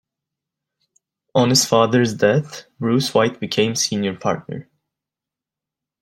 [1.35, 4.67] On his father's death Bruce White became senior partner.